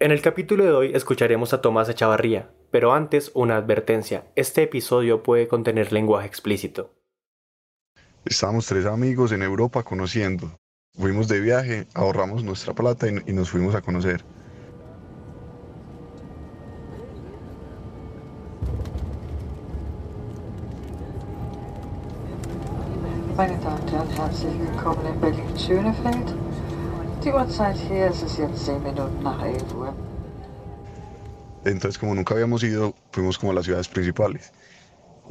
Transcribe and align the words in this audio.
En 0.00 0.12
el 0.12 0.22
capítulo 0.22 0.64
de 0.64 0.70
hoy 0.70 0.92
escucharemos 0.94 1.52
a 1.52 1.60
Tomás 1.60 1.88
Echavarría, 1.88 2.52
pero 2.70 2.92
antes 2.92 3.32
una 3.34 3.56
advertencia. 3.56 4.30
Este 4.36 4.62
episodio 4.62 5.24
puede 5.24 5.48
contener 5.48 5.92
lenguaje 5.92 6.28
explícito. 6.28 6.94
Estábamos 8.24 8.66
tres 8.66 8.86
amigos 8.86 9.32
en 9.32 9.42
Europa 9.42 9.82
conociendo. 9.82 10.56
Fuimos 10.96 11.26
de 11.26 11.40
viaje, 11.40 11.88
ahorramos 11.94 12.44
nuestra 12.44 12.74
plata 12.74 13.08
y, 13.08 13.16
y 13.26 13.32
nos 13.32 13.50
fuimos 13.50 13.74
a 13.74 13.80
conocer. 13.80 14.24
Meine 23.36 23.58
Damen 23.58 23.82
und 23.82 23.92
Herren, 23.92 24.10
herzlich 24.10 24.58
willkommen 24.60 25.06
in 25.12 25.20
Berlin-Schönefeld. 25.20 26.47
Uhrzeit 27.26 27.76
es 27.90 28.36
jetzt 28.38 28.64
10 28.64 28.82
Minuten 28.82 29.22
nach 29.22 29.42
11 29.42 29.74
Uhr. 29.74 29.92
Entonces, 31.64 31.98
como 31.98 32.14
nunca 32.14 32.34
habíamos 32.34 32.62
ido, 32.62 32.94
fuimos 33.10 33.36
como 33.38 33.52
a 33.52 33.54
las 33.56 33.64
ciudades 33.64 33.88
principales. 33.88 34.52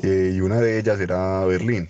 Eh, 0.04 0.34
y 0.36 0.42
una 0.42 0.58
de 0.58 0.80
ellas 0.80 1.00
era 1.00 1.44
Berlín. 1.46 1.90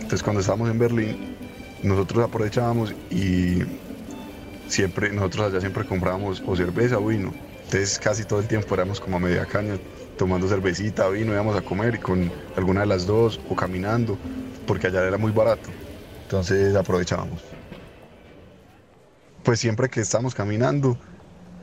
Entonces, 0.00 0.22
cuando 0.22 0.40
estábamos 0.40 0.68
en 0.70 0.78
Berlín, 0.78 1.36
nosotros 1.82 2.24
aprovechábamos 2.24 2.92
y 3.10 3.62
siempre, 4.68 5.12
nosotros 5.12 5.46
allá 5.46 5.60
siempre 5.60 5.86
comprábamos 5.86 6.42
o 6.46 6.56
cerveza 6.56 6.98
o 6.98 7.06
vino. 7.06 7.32
Entonces, 7.64 7.98
casi 7.98 8.24
todo 8.24 8.40
el 8.40 8.48
tiempo 8.48 8.74
éramos 8.74 9.00
como 9.00 9.16
a 9.16 9.20
media 9.20 9.46
caña, 9.46 9.78
tomando 10.16 10.48
cervecita, 10.48 11.08
vino, 11.08 11.32
íbamos 11.32 11.56
a 11.56 11.62
comer 11.62 11.94
y 11.96 11.98
con 11.98 12.32
alguna 12.56 12.80
de 12.82 12.86
las 12.86 13.06
dos 13.06 13.40
o 13.48 13.56
caminando, 13.56 14.18
porque 14.66 14.86
allá 14.88 15.06
era 15.06 15.18
muy 15.18 15.32
barato. 15.32 15.70
Entonces 16.22 16.74
aprovechábamos. 16.76 17.42
Pues 19.42 19.60
siempre 19.60 19.88
que 19.88 20.00
estábamos 20.00 20.34
caminando, 20.34 20.98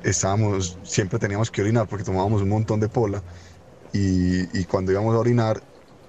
estábamos, 0.04 0.78
siempre 0.84 1.20
teníamos 1.20 1.52
que 1.52 1.62
orinar 1.62 1.88
porque 1.88 2.04
tomábamos 2.06 2.42
un 2.42 2.50
montón 2.50 2.80
de 2.80 2.90
pola 2.90 3.24
y, 3.94 4.66
cuando 4.66 4.92
íbamos 4.92 5.16
a 5.16 5.20
orinar 5.20 5.64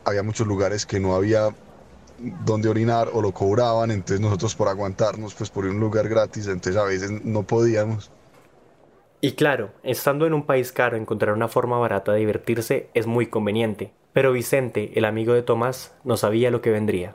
había 0.05 0.23
muchos 0.23 0.47
lugares 0.47 0.87
que 0.87 1.01
no 1.01 1.15
había 1.15 1.51
donde 2.19 2.69
orinar 2.69 3.11
o 3.13 3.23
lo 3.23 3.33
cobraban, 3.33 3.91
entonces 3.91 4.21
nosotros 4.21 4.55
por 4.57 4.69
aguantarnos, 4.69 5.35
pues 5.35 5.51
por 5.51 5.65
ir 5.65 5.71
a 5.73 5.75
un 5.75 5.81
lugar 5.81 6.09
gratis, 6.09 6.47
entonces 6.47 6.77
a 6.81 6.85
veces 6.85 7.11
no 7.25 7.45
podíamos. 7.47 8.13
Y 9.25 9.33
claro, 9.33 9.71
estando 9.85 10.27
en 10.27 10.35
un 10.35 10.47
país 10.47 10.73
caro, 10.73 10.97
encontrar 10.97 11.33
una 11.33 11.47
forma 11.47 11.79
barata 11.79 12.13
de 12.13 12.19
divertirse 12.19 12.91
es 12.93 13.07
muy 13.07 13.29
conveniente. 13.29 13.93
Pero 14.13 14.33
Vicente, 14.33 14.91
el 14.97 15.05
amigo 15.05 15.33
de 15.33 15.43
Tomás, 15.43 15.95
no 16.03 16.17
sabía 16.17 16.51
lo 16.51 16.61
que 16.61 16.73
vendría. 16.73 17.15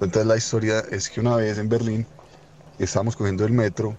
Entonces 0.00 0.26
la 0.26 0.36
historia 0.36 0.80
es 0.90 1.08
que 1.08 1.20
una 1.20 1.36
vez 1.36 1.56
en 1.58 1.68
Berlín 1.68 2.06
estábamos 2.80 3.14
cogiendo 3.14 3.44
el 3.44 3.52
metro 3.52 3.96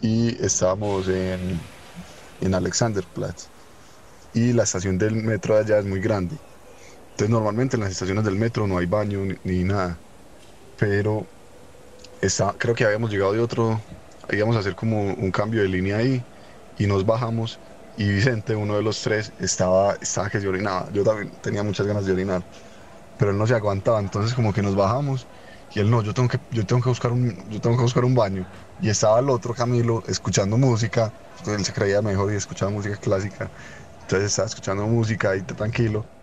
y 0.00 0.42
estábamos 0.42 1.08
en, 1.08 1.60
en 2.40 2.54
Alexanderplatz. 2.54 3.48
Y 4.32 4.54
la 4.54 4.64
estación 4.64 4.98
del 4.98 5.16
metro 5.16 5.58
allá 5.58 5.78
es 5.78 5.84
muy 5.84 6.00
grande. 6.00 6.36
Entonces 7.10 7.30
normalmente 7.30 7.76
en 7.76 7.82
las 7.82 7.92
estaciones 7.92 8.24
del 8.24 8.36
metro 8.36 8.66
no 8.66 8.78
hay 8.78 8.86
baño 8.86 9.20
ni, 9.26 9.34
ni 9.44 9.64
nada. 9.64 9.98
Pero 10.78 11.26
está, 12.20 12.54
creo 12.58 12.74
que 12.74 12.84
habíamos 12.84 13.10
llegado 13.10 13.32
de 13.34 13.40
otro, 13.40 13.80
íbamos 14.30 14.56
a 14.56 14.60
hacer 14.60 14.74
como 14.74 15.02
un 15.14 15.30
cambio 15.30 15.62
de 15.62 15.68
línea 15.68 15.98
ahí 15.98 16.26
y 16.76 16.86
nos 16.86 17.04
bajamos 17.06 17.60
y 17.96 18.08
Vicente, 18.10 18.56
uno 18.56 18.76
de 18.76 18.82
los 18.82 19.00
tres, 19.02 19.32
estaba, 19.38 19.94
estaba 20.00 20.28
que 20.30 20.40
se 20.40 20.48
orinaba. 20.48 20.90
Yo 20.92 21.04
también 21.04 21.38
tenía 21.40 21.62
muchas 21.62 21.86
ganas 21.86 22.04
de 22.06 22.12
orinar, 22.12 22.46
pero 23.16 23.30
él 23.32 23.38
no 23.38 23.46
se 23.46 23.54
aguantaba, 23.54 24.00
entonces 24.00 24.34
como 24.34 24.52
que 24.52 24.62
nos 24.62 24.76
bajamos 24.76 25.28
y 25.72 25.80
él 25.80 25.90
no, 25.90 26.02
yo 26.02 26.14
tengo 26.14 26.28
que, 26.28 26.40
yo 26.50 26.66
tengo 26.66 26.82
que, 26.82 26.88
buscar, 26.90 27.12
un, 27.12 27.48
yo 27.50 27.60
tengo 27.60 27.76
que 27.76 27.82
buscar 27.82 28.04
un 28.04 28.14
baño. 28.14 28.46
Y 28.78 28.90
estaba 28.90 29.20
el 29.20 29.30
otro 29.30 29.54
Camilo 29.54 30.02
escuchando 30.06 30.58
música, 30.58 31.14
él 31.46 31.64
se 31.64 31.72
creía 31.72 32.02
mejor 32.02 32.32
y 32.32 32.36
escuchaba 32.36 32.70
música 32.72 32.96
clásica, 32.98 33.52
entonces 34.00 34.30
estaba 34.30 34.46
escuchando 34.48 34.86
música 34.88 35.30
ahí 35.30 35.42
tranquilo. 35.44 36.13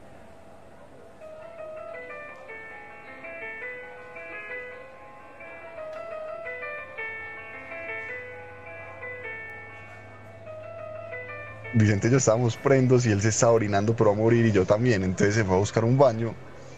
Vicente 11.82 12.08
y 12.08 12.12
yo 12.12 12.18
estábamos 12.18 12.58
prendos 12.58 13.06
y 13.06 13.12
él 13.12 13.22
se 13.22 13.30
estaba 13.30 13.54
orinando 13.54 13.96
pero 13.96 14.12
a 14.12 14.16
morir 14.16 14.46
y 14.46 14.52
yo 14.52 14.66
también, 14.66 15.04
entonces 15.04 15.36
se 15.36 15.44
fue 15.44 15.56
a 15.56 15.60
buscar 15.60 15.84
un 15.84 15.98
baño, 15.98 16.34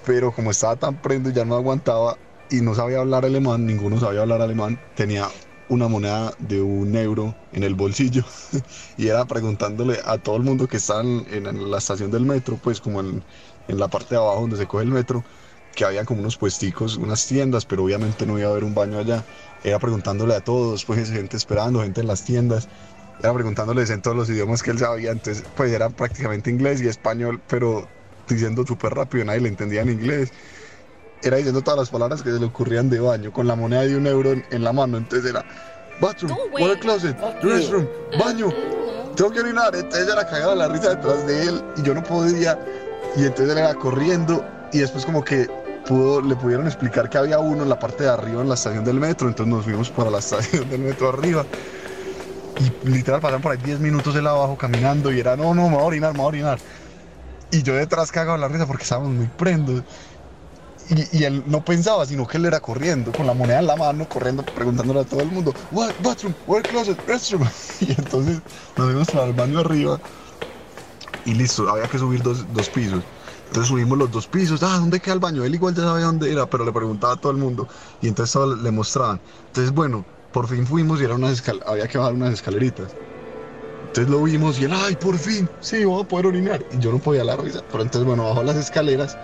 pero 0.06 0.31
como 0.31 0.52
estaba 0.52 0.75
tan 0.75 0.96
prendo 0.96 1.30
ya 1.30 1.46
no 1.46 1.56
aguantaba 1.56 2.18
y 2.50 2.62
no 2.62 2.75
sabía 2.75 3.00
hablar 3.00 3.25
alemán, 3.25 3.66
ninguno 3.66 4.00
sabía 4.00 4.22
hablar 4.22 4.42
alemán, 4.42 4.80
tenía 4.96 5.28
una 5.69 5.88
moneda 5.88 6.34
de 6.40 6.62
un 6.62 6.96
euro 6.96 7.36
en 7.52 7.63
el 7.63 7.74
bolsillo 7.74 8.24
y 8.97 9.08
era 9.08 9.25
preguntándole 9.25 10.00
a 10.06 10.18
todo 10.18 10.36
el 10.36 10.44
mundo 10.44 10.68
que 10.68 10.78
estaba 10.78 11.02
en, 11.02 11.25
en 11.31 11.72
la 11.72 11.78
estación 11.78 12.12
del 12.12 12.25
metro, 12.25 12.58
pues 12.62 12.80
como 12.80 13.00
en, 13.00 13.24
en, 13.68 13.80
la 13.80 13.88
parte 13.88 14.16
de 14.16 14.22
abajo 14.22 14.42
donde 14.42 14.58
se 14.58 14.68
coge 14.68 14.84
el 14.84 14.92
metro, 14.92 15.24
que 15.74 15.86
había 15.86 16.06
como 16.06 16.22
unos 16.22 16.38
puesticos, 16.38 16.97
unas 16.97 17.25
tiendas, 17.25 17.66
pero 17.66 17.84
obviamente 17.84 18.25
no 18.25 18.38
iba 18.38 18.47
a 18.47 18.52
haber 18.52 18.63
un 18.63 18.75
baño 18.75 19.00
allá. 19.00 19.24
Era 19.63 19.80
preguntándole 19.80 20.36
a 20.36 20.42
todos, 20.42 20.86
pues 20.86 21.09
gente 21.09 21.38
esperando, 21.38 21.81
gente 21.81 22.02
en 22.02 22.08
las 22.08 22.24
tiendas, 22.24 22.68
era 23.19 23.34
preguntándoles 23.34 23.90
en 23.90 24.01
todos 24.01 24.18
los 24.18 24.29
idiomas 24.29 24.63
que 24.63 24.72
él 24.72 24.79
sabía, 24.79 25.12
entonces 25.12 25.44
pues 25.56 25.72
era 25.72 25.90
prácticamente 25.90 26.50
inglés 26.50 26.81
y 26.81 26.88
español, 26.88 27.41
pero 27.47 27.88
diciendo 28.28 28.66
súper 28.66 28.94
rápido, 28.94 29.25
nadie 29.25 29.41
le 29.41 29.50
entendía 29.50 29.81
en 29.81 29.90
inglés. 29.90 30.31
Era 31.22 31.38
diciendo 31.38 31.62
todas 31.62 31.79
las 31.79 31.90
palabras 31.90 32.22
que 32.22 32.31
se 32.31 32.40
le 32.40 32.46
ocurrían 32.46 32.90
de 32.90 33.00
baño, 33.00 33.31
con 33.31 33.47
la 33.47 33.56
moneda 33.56 33.84
de 33.84 33.96
un 33.96 34.07
euro 34.07 34.31
en, 34.31 34.44
en 34.51 34.63
la 34.63 34.74
mano, 34.74 34.97
entonces 34.97 35.29
era 35.29 35.46
bathroom, 36.01 36.38
water 36.51 36.79
closet, 36.79 37.18
restroom, 37.41 37.88
baño, 38.19 38.50
tengo 39.16 39.31
que 39.31 39.40
orinar, 39.40 39.75
entonces 39.75 40.07
era 40.12 40.28
cagada 40.28 40.56
la 40.56 40.68
risa 40.68 40.95
detrás 40.95 41.25
de 41.25 41.44
él 41.44 41.63
y 41.78 41.84
yo 41.84 41.94
no 41.94 42.03
podía, 42.03 42.59
y 43.16 43.24
entonces 43.24 43.50
él 43.51 43.57
era 43.57 43.74
corriendo 43.75 44.45
y 44.74 44.80
después 44.80 45.06
como 45.06 45.24
que 45.24 45.47
pudo, 45.88 46.22
le 46.22 46.35
pudieron 46.35 46.66
explicar 46.68 47.09
que 47.09 47.18
había 47.18 47.40
uno 47.40 47.63
en 47.63 47.69
la 47.69 47.80
parte 47.80 48.03
de 48.03 48.09
arriba 48.09 48.41
en 48.41 48.50
la 48.50 48.56
estación 48.56 48.84
del 48.84 49.00
metro, 49.00 49.28
entonces 49.28 49.53
nos 49.53 49.63
fuimos 49.63 49.90
para 49.91 50.09
la 50.09 50.19
estación 50.19 50.69
del 50.69 50.81
metro 50.81 51.09
arriba 51.09 51.45
y 52.63 52.88
literal 52.88 53.19
pasaron 53.19 53.41
por 53.41 53.51
ahí 53.51 53.57
10 53.63 53.79
minutos 53.79 54.16
él 54.16 54.28
abajo 54.28 54.57
caminando 54.57 55.12
y 55.12 55.19
era, 55.19 55.35
no, 55.35 55.53
no, 55.53 55.69
me 55.69 55.75
voy 55.75 55.84
a 55.84 55.85
orinar, 55.85 56.13
me 56.13 56.19
voy 56.19 56.25
a 56.25 56.29
orinar. 56.29 56.59
Y 57.51 57.62
yo 57.62 57.75
detrás 57.75 58.12
cagado 58.12 58.38
la 58.38 58.48
risa 58.48 58.65
porque 58.65 58.83
estábamos 58.83 59.12
muy 59.12 59.27
prendos. 59.27 59.83
Y, 60.89 61.24
él 61.24 61.44
no 61.48 61.63
pensaba, 61.63 62.06
sino 62.06 62.27
que 62.27 62.38
él 62.38 62.45
era 62.45 62.60
corriendo, 62.60 63.13
con 63.13 63.25
la 63.25 63.33
moneda 63.33 63.60
en 63.60 63.68
la 63.68 63.77
mano, 63.77 64.07
corriendo, 64.10 64.44
preguntándole 64.44 65.00
a 65.00 65.04
todo 65.06 65.21
el 65.21 65.31
mundo, 65.31 65.54
what, 65.71 65.94
bathroom, 66.04 66.33
where 66.45 66.62
closet, 66.62 67.00
restroom. 67.07 67.48
Y 67.80 67.92
entonces 67.92 68.42
nos 68.75 68.88
fuimos 68.88 69.07
para 69.09 69.25
el 69.25 69.33
baño 69.33 69.59
arriba 69.59 70.00
y 71.25 71.33
listo, 71.33 71.69
había 71.69 71.88
que 71.88 71.98
subir 71.98 72.21
dos, 72.21 72.45
dos 72.54 72.69
pisos. 72.69 73.01
Entonces 73.48 73.69
subimos 73.69 73.98
los 73.98 74.12
dos 74.12 74.27
pisos, 74.27 74.62
ah, 74.63 74.77
¿dónde 74.80 75.00
queda 75.00 75.13
el 75.13 75.19
baño? 75.19 75.44
Él 75.44 75.56
igual 75.56 75.75
ya 75.75 75.83
sabía 75.83 76.06
dónde 76.06 76.31
era, 76.31 76.48
pero 76.48 76.66
le 76.66 76.71
preguntaba 76.71 77.13
a 77.13 77.18
todo 77.18 77.31
el 77.31 77.38
mundo. 77.38 77.68
Y 78.01 78.07
entonces 78.07 78.42
le 78.62 78.71
mostraban. 78.71 79.21
Entonces, 79.48 79.71
bueno, 79.71 80.04
por 80.33 80.47
fin 80.47 80.68
fuimos 80.68 81.00
y 81.00 81.06
era 81.06 81.13
unas 81.13 81.33
escal 81.33 81.62
había 81.65 81.88
que 81.88 81.97
bajar 81.97 82.13
unas 82.13 82.33
escaleritas. 82.33 82.88
Entonces 83.88 84.12
lo 84.12 84.24
vimos 84.24 84.59
y 84.59 84.63
él, 84.63 84.71
ay, 84.74 84.95
por 84.95 85.18
fin, 85.19 85.47
sí, 85.62 85.85
voy 85.85 86.01
a 86.01 86.07
poder 86.07 86.25
orinar. 86.25 86.65
Y 86.71 86.80
yo 86.80 86.91
no 86.91 86.97
podía 86.97 87.24
la 87.24 87.38
risa. 87.38 87.62
Pero 87.71 87.83
entonces, 87.83 88.07
bueno, 88.07 88.25
bajó 88.25 88.41
las 88.41 88.56
escaleras. 88.56 89.15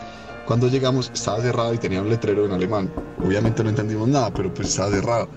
Cuando 0.45 0.67
llegamos 0.67 1.11
estaba 1.11 1.41
cerrado 1.41 1.73
y 1.73 1.79
tenía 1.79 2.01
un 2.01 2.09
letrero 2.09 2.45
en 2.45 2.51
alemán. 2.51 2.93
Obviamente 3.23 3.63
no 3.63 3.69
entendimos 3.69 4.07
nada, 4.07 4.31
pero 4.31 4.53
pues 4.53 4.69
estaba 4.69 4.91
cerrado. 4.91 5.27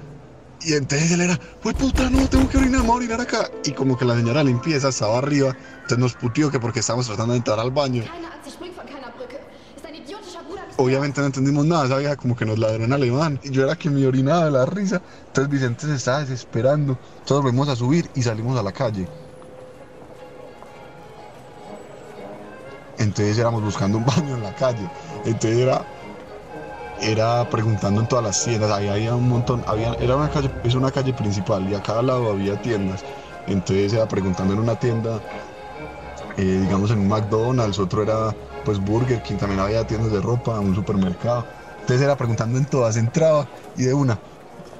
Y 0.60 0.74
entonces 0.74 1.10
él 1.10 1.22
era, 1.22 1.40
pues 1.62 1.74
puta, 1.74 2.10
no, 2.10 2.28
tengo 2.28 2.48
que 2.48 2.58
orinar, 2.58 2.82
voy 2.82 2.90
a 2.90 2.94
orinar 2.94 3.20
acá. 3.22 3.50
Y 3.64 3.72
como 3.72 3.96
que 3.96 4.04
la 4.04 4.16
señora 4.16 4.44
limpieza 4.44 4.90
estaba 4.90 5.18
arriba, 5.18 5.56
entonces 5.76 5.98
nos 5.98 6.14
putió 6.14 6.50
que 6.50 6.60
porque 6.60 6.80
estábamos 6.80 7.06
tratando 7.06 7.32
de 7.32 7.38
entrar 7.38 7.58
al 7.58 7.70
baño. 7.70 8.04
Obviamente 10.76 11.20
no 11.20 11.26
entendimos 11.26 11.66
nada, 11.66 11.84
esa 11.84 11.98
vieja 11.98 12.16
como 12.16 12.34
que 12.34 12.46
nos 12.46 12.58
ladró 12.58 12.84
alemán. 12.92 13.38
Y 13.42 13.50
yo 13.50 13.64
era 13.64 13.76
que 13.76 13.90
me 13.90 14.06
orinaba 14.06 14.46
de 14.46 14.50
la 14.50 14.66
risa. 14.66 15.02
Entonces 15.26 15.50
Vicente 15.50 15.86
se 15.86 15.94
estaba 15.94 16.20
desesperando. 16.20 16.98
Todos 17.24 17.42
volvimos 17.42 17.68
a 17.68 17.76
subir 17.76 18.10
y 18.14 18.22
salimos 18.22 18.58
a 18.58 18.62
la 18.62 18.72
calle. 18.72 19.06
Entonces 22.98 23.38
éramos 23.38 23.62
buscando 23.62 23.98
un 23.98 24.04
baño 24.04 24.34
en 24.34 24.42
la 24.42 24.54
calle. 24.54 24.88
Entonces 25.24 25.58
era, 25.58 25.84
era 27.00 27.48
preguntando 27.50 28.00
en 28.00 28.08
todas 28.08 28.24
las 28.24 28.42
tiendas. 28.42 28.70
Ahí 28.70 28.88
había 28.88 29.14
un 29.14 29.28
montón. 29.28 29.62
Había, 29.66 29.94
era 29.94 30.16
una 30.16 30.30
calle, 30.30 30.50
es 30.64 30.74
una 30.74 30.90
calle 30.90 31.12
principal 31.12 31.68
y 31.68 31.74
a 31.74 31.82
cada 31.82 32.02
lado 32.02 32.30
había 32.30 32.60
tiendas. 32.60 33.04
Entonces 33.46 33.92
era 33.92 34.06
preguntando 34.06 34.54
en 34.54 34.60
una 34.60 34.76
tienda, 34.76 35.20
eh, 36.36 36.60
digamos 36.62 36.90
en 36.90 37.00
un 37.00 37.08
McDonald's, 37.08 37.78
otro 37.78 38.02
era 38.02 38.34
pues 38.62 38.78
Burger 38.80 39.22
King, 39.22 39.36
también 39.38 39.60
había 39.60 39.84
tiendas 39.86 40.12
de 40.12 40.20
ropa, 40.20 40.60
un 40.60 40.74
supermercado. 40.74 41.48
Entonces 41.80 42.04
era 42.04 42.16
preguntando 42.16 42.58
en 42.58 42.66
todas, 42.66 42.96
entraba 42.96 43.48
y 43.74 43.84
de 43.84 43.94
una. 43.94 44.20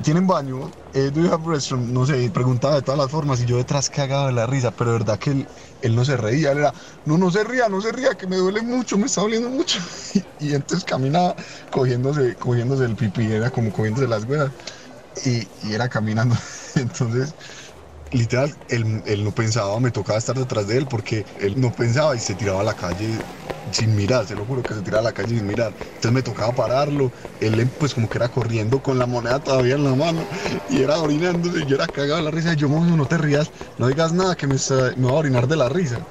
¿Tienen 0.03 0.27
baño? 0.27 0.77
Eh, 0.93 1.11
¿Do 1.13 1.21
you 1.23 1.33
have? 1.33 1.45
No 1.79 2.07
sé, 2.07 2.31
preguntaba 2.31 2.75
de 2.77 2.83
todas 2.83 2.99
las 2.99 3.11
formas 3.11 3.41
y 3.41 3.47
yo 3.47 3.57
detrás 3.57 3.89
cagado 3.89 4.27
de 4.27 4.33
la 4.33 4.47
risa, 4.47 4.73
pero 4.73 4.93
de 4.93 4.99
verdad 4.99 5.19
que 5.19 5.31
él, 5.31 5.51
él 5.81 5.95
no 5.95 6.05
se 6.05 6.17
reía, 6.17 6.53
él 6.53 6.59
era, 6.59 6.73
no, 7.05 7.17
no 7.19 7.31
se 7.31 7.45
ría, 7.45 7.69
no 7.69 7.81
se 7.81 7.93
ría, 7.93 8.15
que 8.17 8.27
me 8.27 8.37
duele 8.37 8.63
mucho, 8.63 8.99
me 8.99 9.07
está 9.07 9.23
doliendo 9.23 9.51
mucho. 9.51 9.79
Y, 10.39 10.55
entonces 10.55 10.85
caminaba 10.85 11.35
cogiéndose, 11.71 12.37
cogiéndose 12.37 12.85
el 12.85 12.97
pipí, 12.97 13.31
era 13.33 13.51
como 13.51 13.73
cogiéndose 13.73 14.09
las 14.09 14.25
huevas 14.25 14.53
y, 15.25 15.51
y 15.61 15.75
era 15.75 15.89
caminando. 15.89 16.37
Entonces, 16.77 17.35
literal, 18.13 18.55
él, 18.69 19.03
él 19.07 19.25
no 19.25 19.33
pensaba, 19.33 19.79
me 19.81 19.91
tocaba 19.93 20.19
estar 20.19 20.37
detrás 20.37 20.67
de 20.67 20.79
él 20.79 20.89
porque 20.89 21.27
él 21.39 21.55
no 21.61 21.73
pensaba 21.73 22.17
y 22.17 22.21
se 22.21 22.37
tiraba 22.37 22.61
a 22.61 22.65
la 22.65 22.75
calle 22.75 23.25
sin 23.71 23.95
mirar, 23.95 24.27
se 24.27 24.35
lo 24.35 24.45
juro 24.45 24.65
que 24.65 24.75
se 24.75 24.83
tiraba 24.83 25.01
a 25.03 25.05
la 25.05 25.13
calle 25.13 25.37
sin 25.37 25.47
mirar. 25.47 25.75
Entonces 25.95 26.13
me 26.13 26.23
tocaba 26.23 26.53
pararlo, 26.55 27.13
él 27.39 27.73
pues 27.79 27.95
como 27.95 28.09
que 28.09 28.19
era 28.19 28.29
corriendo 28.29 28.81
con 28.83 28.99
la 28.99 29.07
moneda 29.07 29.41
todavía 29.41 29.75
en 29.77 29.85
la 29.85 29.95
mano 29.95 30.27
y 30.67 30.83
era 30.83 30.99
orinándose 31.01 31.61
y 31.61 31.67
yo 31.67 31.77
era 31.77 31.89
cagado 31.89 32.17
de 32.19 32.23
la 32.25 32.31
risa. 32.33 32.53
Y 32.55 32.57
yo, 32.57 32.69
mozo, 32.69 32.97
no 32.97 33.07
te 33.07 33.19
rías, 33.19 33.53
no 33.77 33.89
digas 33.89 34.13
nada 34.13 34.35
que 34.37 34.47
me, 34.49 34.57
me 34.97 35.03
voy 35.07 35.11
a 35.17 35.19
orinar 35.21 35.47
de 35.49 35.57
la 35.57 35.69
risa. 35.69 36.07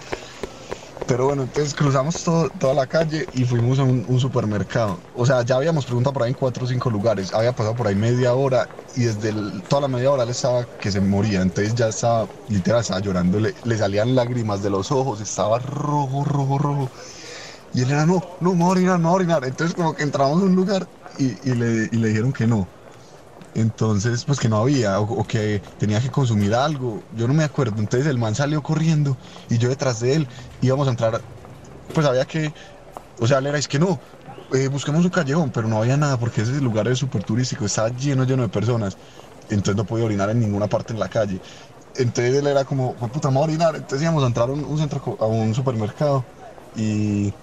Pero 1.06 1.26
bueno, 1.26 1.44
entonces 1.44 1.74
cruzamos 1.74 2.24
todo- 2.24 2.50
toda 2.52 2.74
la 2.74 2.88
calle 2.88 3.28
y 3.34 3.44
fuimos 3.46 3.80
a 3.80 3.84
un, 3.84 4.20
supermercado. 4.20 5.04
O 5.12 5.26
sea, 5.26 5.44
ya 5.44 5.56
habíamos 5.58 5.86
preguntado 5.86 6.14
por 6.14 6.24
ahí 6.24 6.30
en 6.30 6.36
cuatro 6.36 6.66
o 6.66 6.68
cinco 6.68 6.90
lugares. 6.90 7.34
Había 7.34 7.54
pasado 7.54 7.76
por 7.76 7.88
ahí 7.88 7.96
media 7.96 8.34
hora 8.36 8.70
y 8.94 9.04
desde 9.06 9.34
toda 9.68 9.82
la 9.84 9.88
media 9.88 10.12
hora 10.12 10.24
él 10.24 10.30
estaba 10.30 10.66
que 10.80 10.92
se 10.92 11.02
moría. 11.02 11.42
Entonces 11.42 11.76
ya 11.76 11.90
estaba, 11.90 12.30
literal, 12.48 12.82
estaba 12.82 13.00
llorando. 13.02 13.40
Le, 13.40 13.54
le 13.64 13.78
salían 13.78 14.16
lágrimas 14.16 14.62
de 14.62 14.70
los 14.70 14.92
ojos, 14.92 15.20
estaba 15.22 15.60
rojo, 15.60 16.24
rojo, 16.24 16.58
rojo. 16.58 16.92
Y 17.72 17.82
él 17.82 17.92
era, 17.92 18.06
no, 18.06 18.22
no, 18.40 18.54
me 18.56 18.60
voy 18.64 18.68
a 18.70 18.72
orinar, 18.72 19.00
me 19.00 19.06
voy 19.06 19.12
a 19.14 19.16
orinar. 19.16 19.46
Entonces 19.46 19.76
como 19.76 19.94
que 19.96 20.04
entramos 20.04 20.42
a 20.42 20.46
un 20.46 20.56
lugar 20.56 20.90
y, 21.18 21.50
y 21.52 21.56
le, 21.56 21.90
y 21.92 21.98
le 21.98 22.10
dijeron 22.10 22.34
que 22.34 22.48
no. 22.48 22.72
Entonces, 23.54 24.24
pues 24.26 24.40
que 24.40 24.48
no 24.50 24.58
había, 24.58 25.00
o, 25.02 25.26
que 25.26 25.62
tenía 25.78 26.02
que 26.02 26.10
consumir 26.12 26.54
algo, 26.54 27.06
yo 27.12 27.28
no 27.28 27.34
me 27.34 27.44
acuerdo. 27.44 27.80
Entonces 27.82 28.08
el 28.10 28.18
man 28.18 28.36
salió 28.36 28.62
corriendo 28.64 29.18
y 29.50 29.58
yo 29.58 29.70
detrás 29.70 30.00
de 30.00 30.16
él 30.16 30.30
íbamos 30.62 30.88
a 30.88 30.92
entrar, 30.92 31.26
pues 31.94 32.06
había 32.08 32.26
que, 32.26 32.54
o 33.18 33.28
sea, 33.28 33.40
él 33.40 33.48
era, 33.48 33.58
es 33.58 33.68
que 33.68 33.80
no, 33.80 34.02
eh, 34.52 34.68
busquemos 34.70 35.04
un 35.06 35.12
callejón, 35.12 35.52
pero 35.52 35.68
no 35.68 35.80
había 35.80 35.98
nada 35.98 36.18
porque 36.20 36.42
ese 36.42 36.62
lugar 36.62 36.88
es 36.88 37.00
súper 37.00 37.24
turístico, 37.24 37.66
estaba 37.66 37.90
lleno, 37.90 38.26
lleno 38.26 38.44
de 38.44 38.50
personas. 38.50 38.98
Entonces 39.50 39.76
no 39.78 39.86
podía 39.86 40.06
orinar 40.06 40.30
en 40.32 40.40
ninguna 40.40 40.68
parte 40.70 40.94
en 40.94 41.00
la 41.00 41.10
calle. 41.10 41.42
Entonces 41.96 42.36
él 42.36 42.48
era 42.48 42.66
como, 42.66 42.96
"Jue 42.98 43.10
puta, 43.12 43.30
voy 43.30 43.40
a 43.40 43.42
orinar. 43.46 43.76
Entonces 43.78 44.04
íbamos 44.04 44.24
a 44.24 44.28
entrar 44.28 44.50
a 44.50 44.54
un, 44.54 44.78
centro, 44.80 45.18
a 45.20 45.28
un 45.28 45.56
supermercado 45.56 46.28
y, 46.74 47.36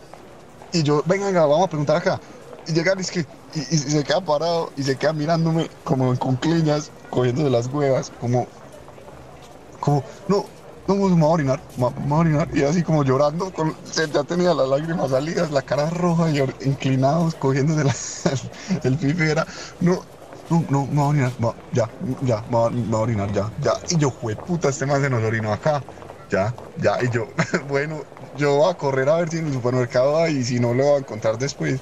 y 0.73 0.83
yo, 0.83 1.03
venga, 1.07 1.27
venga, 1.27 1.47
vamos 1.47 1.67
a 1.67 1.69
preguntar 1.69 1.97
acá. 1.97 2.21
Y 2.69 2.73
llegar, 2.73 3.01
es 3.01 3.11
que, 3.11 3.27
y, 3.55 3.61
se 3.61 4.05
queda 4.05 4.21
parado 4.21 4.71
y 4.77 4.83
se 4.83 4.97
queda 4.97 5.15
mirándome 5.15 5.71
como 5.85 6.11
en 6.11 6.17
concliñas, 6.17 6.91
cogiendo 7.11 7.45
de 7.45 7.51
las 7.51 7.67
huevas, 7.67 8.13
como, 8.21 8.47
como, 9.81 10.05
no, 10.29 10.45
no, 10.87 10.95
me 10.95 11.15
voy 11.15 11.23
a 11.23 11.27
orinar, 11.27 11.61
me 11.77 11.89
voy 11.89 12.13
a 12.13 12.21
orinar. 12.21 12.49
Y 12.53 12.63
así 12.63 12.83
como 12.83 13.05
llorando, 13.05 13.51
con, 13.53 13.75
ya 13.95 14.25
tenía 14.25 14.53
las 14.53 14.69
lágrimas 14.69 15.11
salidas, 15.11 15.51
la 15.51 15.63
cara 15.63 15.89
roja 15.89 16.31
y 16.31 16.41
inclinados, 16.65 17.35
cogiendo 17.35 17.75
de 17.75 17.85
la, 17.85 17.95
el 18.85 18.97
pibe 18.99 19.31
era, 19.31 19.47
no, 19.81 20.05
no, 20.51 20.65
no, 20.69 20.87
me 20.87 20.95
voy 20.95 21.05
a 21.05 21.09
orinar, 21.09 21.33
ya, 21.73 21.91
ya, 22.23 22.43
me 22.51 22.57
voy 22.71 22.93
a 22.93 22.97
orinar, 22.97 23.33
ya, 23.33 23.51
ya. 23.61 23.73
Y 23.89 23.97
yo, 23.97 24.11
fue 24.11 24.37
puta, 24.37 24.69
este 24.69 24.87
man 24.87 25.03
se 25.03 25.11
nos 25.11 25.23
orinó 25.23 25.53
acá, 25.53 25.83
ya, 26.31 26.55
ya. 26.77 27.03
Y 27.03 27.11
yo, 27.11 27.27
bueno, 27.69 28.03
yo 28.35 28.57
voy 28.57 28.71
a 28.71 28.75
correr 28.75 29.09
a 29.09 29.17
ver 29.17 29.31
si 29.31 29.39
en 29.39 29.47
el 29.47 29.53
supermercado 29.55 30.19
hay, 30.19 30.37
y 30.39 30.45
si 30.45 30.59
no, 30.61 30.75
lo 30.75 30.85
voy 30.85 30.95
a 30.97 30.99
encontrar 30.99 31.39
después, 31.39 31.81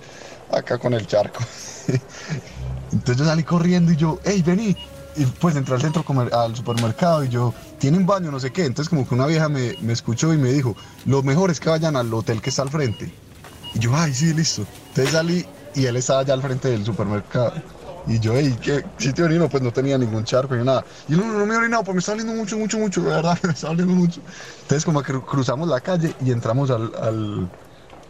acá 0.50 0.78
con 0.78 0.94
el 0.94 1.06
charco. 1.06 1.40
Entonces 2.93 3.16
yo 3.16 3.25
salí 3.25 3.43
corriendo 3.43 3.93
y 3.93 3.96
yo, 3.96 4.19
hey, 4.25 4.43
vení. 4.44 4.76
Y 5.19 5.25
pues 5.25 5.56
entré 5.56 5.75
al 5.75 5.81
centro 5.81 6.04
al 6.32 6.54
supermercado 6.54 7.25
y 7.25 7.31
yo, 7.31 7.54
¿tienen 7.78 8.04
baño? 8.04 8.31
No 8.31 8.38
sé 8.38 8.52
qué. 8.52 8.66
Entonces 8.66 8.90
como 8.90 9.08
que 9.08 9.14
una 9.14 9.26
vieja 9.26 9.48
me, 9.48 9.75
me 9.81 9.94
escuchó 9.94 10.34
y 10.34 10.37
me 10.37 10.52
dijo, 10.52 10.76
lo 11.06 11.22
mejor 11.22 11.50
es 11.50 11.58
que 11.58 11.70
vayan 11.70 11.96
al 11.96 12.12
hotel 12.12 12.43
que 12.43 12.50
está 12.50 12.62
al 12.62 12.69
frente. 12.69 13.10
Y 13.75 13.78
yo, 13.78 13.94
ay, 13.94 14.12
sí, 14.12 14.34
listo. 14.34 14.66
Entonces 14.88 15.12
salí 15.12 15.46
y 15.75 15.87
él 15.87 15.96
estaba 15.96 16.20
allá 16.20 16.34
al 16.34 16.43
frente 16.43 16.69
del 16.69 16.84
supermercado. 16.84 17.52
Y 18.06 18.20
yo, 18.20 18.34
hey, 18.37 18.56
¿qué? 18.62 18.84
¿Sí 18.99 19.12
te 19.12 19.22
orino? 19.22 19.49
Pues 19.49 19.62
no 19.62 19.72
tenía 19.72 19.99
ningún 19.99 20.25
charco 20.25 20.54
ni 20.54 20.64
nada. 20.64 20.84
Y 21.08 21.12
no, 21.12 21.25
no, 21.25 21.44
me 21.44 21.54
he 21.54 21.58
orinado, 21.58 21.82
pues 21.82 21.94
me 21.94 21.99
está 21.99 22.12
oliendo 22.12 22.34
mucho, 22.34 22.56
mucho, 22.56 22.78
mucho, 22.78 23.02
de 23.02 23.10
verdad, 23.10 23.38
me 23.42 23.50
está 23.50 23.70
oliendo 23.70 23.94
mucho. 23.94 24.20
Entonces 24.62 24.84
como 24.84 25.02
que 25.02 25.12
cruzamos 25.20 25.69
la 25.69 25.81
calle 25.81 26.14
y 26.25 26.31
entramos 26.31 26.70
al, 26.70 27.50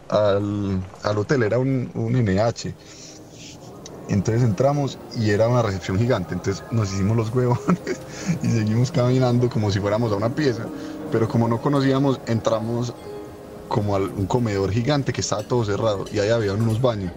al, 0.09 0.81
al 1.03 1.17
hotel, 1.17 1.43
era 1.43 1.59
un, 1.59 1.89
un 1.93 2.15
NH. 2.15 2.73
Entonces 4.09 4.43
entramos 4.43 4.97
y 5.17 5.31
era 5.31 5.47
una 5.47 5.61
recepción 5.61 5.97
gigante. 5.97 6.33
Entonces 6.33 6.63
nos 6.71 6.91
hicimos 6.93 7.17
los 7.17 7.33
huevones 7.33 7.99
y 8.43 8.47
seguimos 8.47 8.91
caminando 8.91 9.49
como 9.49 9.71
si 9.71 9.79
fuéramos 9.79 10.11
a 10.11 10.15
una 10.15 10.29
pieza. 10.33 10.65
Pero 11.11 11.27
como 11.27 11.47
no 11.47 11.61
conocíamos, 11.61 12.19
entramos 12.25 12.93
como 13.67 13.95
a 13.95 13.99
un 13.99 14.25
comedor 14.27 14.71
gigante 14.71 15.11
que 15.11 15.21
estaba 15.21 15.43
todo 15.43 15.65
cerrado 15.65 16.05
y 16.11 16.19
ahí 16.19 16.29
había 16.29 16.53
unos 16.53 16.81
baños. 16.81 17.11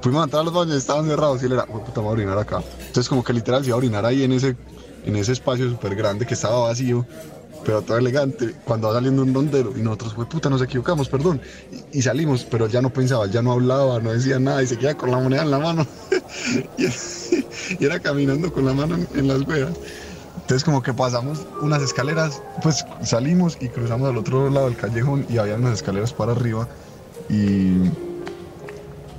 Fuimos 0.00 0.22
a 0.22 0.24
entrar 0.24 0.40
a 0.40 0.44
los 0.44 0.54
baños, 0.54 0.76
estaban 0.76 1.06
cerrados 1.06 1.42
y 1.42 1.46
él 1.46 1.52
era, 1.52 1.66
"Jue 1.66 1.80
puta, 1.80 2.00
voy 2.00 2.10
a 2.10 2.12
orinar 2.12 2.38
acá. 2.38 2.62
Entonces 2.78 3.08
como 3.08 3.22
que 3.22 3.32
literal 3.32 3.62
se 3.62 3.68
iba 3.68 3.76
a 3.76 3.78
orinar 3.78 4.04
ahí 4.04 4.22
en 4.24 4.32
ese, 4.32 4.56
en 5.04 5.16
ese 5.16 5.32
espacio 5.32 5.68
súper 5.70 5.94
grande 5.94 6.26
que 6.26 6.34
estaba 6.34 6.60
vacío, 6.60 7.06
pero 7.64 7.82
todo 7.82 7.98
elegante, 7.98 8.54
cuando 8.64 8.88
va 8.88 8.94
saliendo 8.94 9.22
un 9.22 9.34
rondero 9.34 9.72
y 9.76 9.80
nosotros, 9.80 10.14
fue 10.14 10.26
puta, 10.26 10.50
nos 10.50 10.62
equivocamos, 10.62 11.08
perdón. 11.08 11.40
Y, 11.92 12.02
salimos, 12.02 12.44
pero 12.44 12.66
ya 12.66 12.82
no 12.82 12.90
pensaba, 12.90 13.26
ya 13.26 13.42
no 13.42 13.52
hablaba, 13.52 14.00
no 14.00 14.12
decía 14.12 14.38
nada 14.38 14.62
y 14.62 14.66
se 14.66 14.78
queda 14.78 14.94
con 14.94 15.10
la 15.10 15.18
moneda 15.18 15.42
en 15.42 15.50
la 15.50 15.58
mano. 15.58 15.86
y, 16.78 17.84
era 17.84 18.00
caminando 18.00 18.52
con 18.52 18.64
la 18.64 18.72
mano 18.72 18.98
en, 19.14 19.28
las 19.28 19.42
huevas. 19.42 19.74
Entonces 20.36 20.64
como 20.64 20.82
que 20.82 20.92
pasamos 20.92 21.46
unas 21.60 21.82
escaleras, 21.82 22.42
pues 22.62 22.84
salimos 23.02 23.56
y 23.60 23.68
cruzamos 23.68 24.10
al 24.10 24.16
otro 24.16 24.50
lado 24.50 24.66
del 24.66 24.76
callejón 24.76 25.24
y 25.28 25.38
había 25.38 25.54
unas 25.54 25.74
escaleras 25.74 26.12
para 26.12 26.32
arriba 26.32 26.68
y, 27.28 27.90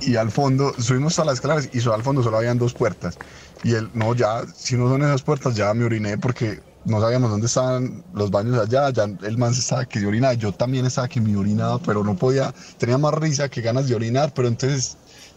y 0.02 0.16
al 0.16 0.30
fondo, 0.30 0.74
subimos 0.78 1.18
a 1.18 1.24
las 1.24 1.34
escaleras 1.34 1.68
y 1.72 1.88
al 1.88 2.02
fondo 2.02 2.22
solo 2.22 2.36
habían 2.36 2.58
dos 2.58 2.74
puertas. 2.74 3.16
Y 3.62 3.72
él, 3.72 3.88
no, 3.94 4.14
ya, 4.14 4.42
si 4.54 4.76
no 4.76 4.88
son 4.88 5.02
esas 5.02 5.22
puertas, 5.22 5.56
ya 5.56 5.72
me 5.72 5.84
oriné 5.84 6.18
porque 6.18 6.60
no 6.84 7.00
sabíamos 7.00 7.30
dónde 7.30 7.46
estaban 7.46 8.04
los 8.12 8.30
baños 8.30 8.58
allá, 8.58 8.90
ya 8.90 9.04
el 9.04 9.38
man 9.38 9.52
estaba 9.52 9.84
que 9.84 10.04
orinaba, 10.06 10.34
yo 10.34 10.52
también 10.52 10.86
estaba 10.86 11.08
que 11.08 11.20
me 11.20 11.36
orinaba, 11.36 11.78
pero 11.78 12.04
no 12.04 12.16
podía, 12.16 12.54
tenía 12.78 12.98
más 12.98 13.14
risa 13.14 13.48
que 13.48 13.60
ganas 13.60 13.88
de 13.88 13.94
orinar, 13.94 14.32
pero 14.34 14.48
entonces, 14.48 14.96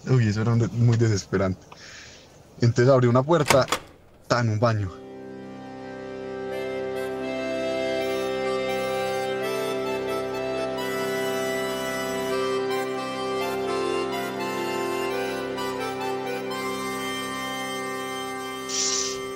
uy, 0.09 0.27
eso 0.27 0.41
era 0.41 0.55
muy 0.55 0.97
desesperante. 0.97 1.65
Entonces 2.61 2.93
abrí 2.93 3.07
una 3.07 3.23
puerta, 3.23 3.65
en 4.29 4.49
un 4.49 4.59
baño. 4.59 5.06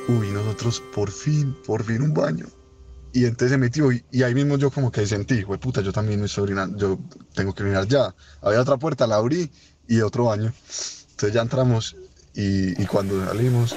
Uy, 0.07 0.31
nosotros 0.31 0.81
por 0.93 1.11
fin, 1.11 1.55
por 1.65 1.83
fin 1.83 2.01
un 2.01 2.13
baño. 2.13 2.47
Y 3.13 3.25
entonces 3.25 3.51
se 3.51 3.57
metió 3.57 3.91
y, 3.91 4.23
ahí 4.23 4.33
mismo 4.33 4.57
yo 4.57 4.71
como 4.71 4.91
que 4.91 5.05
sentí, 5.05 5.41
güey, 5.41 5.59
puta, 5.59 5.81
yo 5.81 5.91
también 5.91 6.19
me 6.19 6.27
estoy 6.27 6.43
orinando, 6.43 6.77
yo 6.77 6.99
tengo 7.33 7.53
que 7.53 7.63
orinar 7.63 7.87
ya. 7.87 8.15
Había 8.41 8.61
otra 8.61 8.77
puerta, 8.77 9.05
la 9.05 9.17
abrí 9.17 9.51
y 9.87 10.01
otro 10.01 10.25
baño. 10.25 10.53
Entonces 11.11 11.33
ya 11.33 11.41
entramos 11.41 11.95
y, 12.33 12.81
y 12.81 12.85
cuando 12.85 13.23
salimos, 13.25 13.75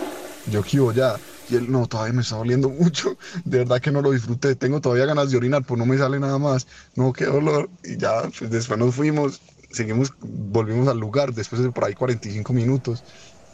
yo 0.50 0.62
quiero 0.62 0.92
ya. 0.92 1.16
Y 1.50 1.56
él, 1.56 1.70
no, 1.70 1.86
todavía 1.86 2.14
me 2.14 2.22
está 2.22 2.36
doliendo 2.36 2.68
mucho. 2.70 3.16
De 3.44 3.58
verdad 3.58 3.80
que 3.80 3.90
no 3.90 4.00
lo 4.02 4.12
disfruté. 4.12 4.54
Tengo 4.54 4.80
todavía 4.80 5.06
ganas 5.06 5.30
de 5.30 5.36
orinar, 5.36 5.64
pues 5.64 5.78
no 5.78 5.86
me 5.86 5.98
sale 5.98 6.20
nada 6.20 6.38
más. 6.38 6.66
No, 6.94 7.12
qué 7.12 7.26
dolor. 7.26 7.68
Y 7.82 7.96
ya, 7.96 8.22
pues 8.38 8.50
después 8.50 8.78
nos 8.78 8.94
fuimos, 8.94 9.40
seguimos, 9.70 10.12
volvimos 10.20 10.88
al 10.88 10.98
lugar, 10.98 11.34
después 11.34 11.62
de 11.62 11.70
por 11.70 11.84
ahí 11.84 11.94
45 11.94 12.52
minutos. 12.52 13.02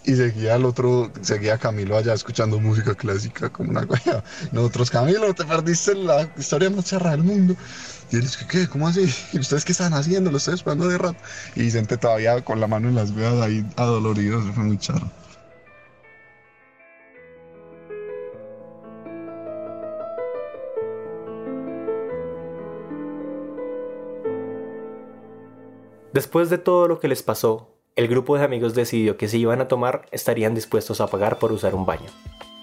Y 0.04 0.14
seguía 0.14 0.56
el 0.56 0.64
otro, 0.64 1.10
seguía 1.20 1.58
Camilo 1.58 1.96
allá 1.96 2.14
escuchando 2.14 2.58
música 2.58 2.94
clásica 2.94 3.50
como 3.50 3.70
una 3.70 3.82
wea. 3.82 4.24
Nosotros, 4.52 4.90
Camilo, 4.90 5.34
te 5.34 5.44
perdiste 5.44 5.94
la 5.94 6.28
historia 6.38 6.70
más 6.70 6.86
charra 6.86 7.10
del 7.10 7.22
mundo. 7.22 7.54
Y 8.10 8.16
él 8.16 8.22
dice, 8.22 8.46
¿qué? 8.48 8.66
¿Cómo 8.68 8.88
así? 8.88 9.12
¿Y 9.32 9.38
ustedes 9.38 9.64
qué 9.64 9.72
están 9.72 9.92
haciendo? 9.94 10.30
Lo 10.30 10.38
estoy 10.38 10.54
esperando 10.54 10.88
de 10.88 10.98
rato. 10.98 11.18
Y 11.54 11.62
Vicente 11.62 11.96
todavía 11.96 12.42
con 12.44 12.60
la 12.60 12.66
mano 12.66 12.88
en 12.88 12.94
las 12.94 13.14
veas 13.14 13.34
ahí 13.34 13.64
adolorido, 13.76 14.40
eso 14.40 14.52
fue 14.52 14.64
muy 14.64 14.78
charro. 14.78 15.10
Después 26.12 26.50
de 26.50 26.58
todo 26.58 26.88
lo 26.88 26.98
que 26.98 27.06
les 27.06 27.22
pasó, 27.22 27.79
el 28.00 28.08
grupo 28.08 28.38
de 28.38 28.44
amigos 28.44 28.74
decidió 28.74 29.18
que 29.18 29.28
si 29.28 29.40
iban 29.40 29.60
a 29.60 29.68
tomar 29.68 30.06
estarían 30.10 30.54
dispuestos 30.54 31.02
a 31.02 31.08
pagar 31.08 31.38
por 31.38 31.52
usar 31.52 31.74
un 31.74 31.84
baño. 31.84 32.06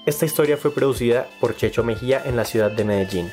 Esta 0.07 0.25
historia 0.25 0.57
fue 0.57 0.73
producida 0.73 1.27
por 1.39 1.55
Checho 1.55 1.83
Mejía 1.83 2.23
en 2.25 2.35
la 2.35 2.43
ciudad 2.43 2.71
de 2.71 2.83
Medellín. 2.83 3.29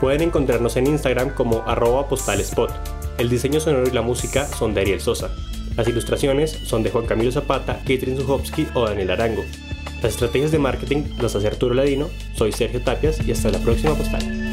Pueden 0.00 0.22
encontrarnos 0.22 0.76
en 0.76 0.86
Instagram 0.86 1.34
como 1.34 1.64
arroba 1.66 2.08
postalespot. 2.08 2.70
El 3.18 3.28
diseño 3.28 3.58
sonoro 3.58 3.88
y 3.88 3.90
la 3.90 4.02
música 4.02 4.46
son 4.46 4.72
de 4.72 4.82
Ariel 4.82 5.00
Sosa. 5.00 5.32
Las 5.76 5.88
ilustraciones 5.88 6.52
son 6.52 6.84
de 6.84 6.90
Juan 6.90 7.06
Camilo 7.06 7.32
Zapata, 7.32 7.80
Katrin 7.80 8.16
Zuchowski 8.16 8.68
o 8.74 8.84
Daniel 8.84 9.10
Arango. 9.10 9.42
Las 10.00 10.12
estrategias 10.12 10.52
de 10.52 10.60
marketing 10.60 11.02
las 11.20 11.34
hace 11.34 11.48
Arturo 11.48 11.74
Ladino, 11.74 12.08
soy 12.36 12.52
Sergio 12.52 12.80
Tapias 12.82 13.18
y 13.26 13.32
hasta 13.32 13.50
la 13.50 13.58
próxima 13.58 13.94
postal. 13.94 14.47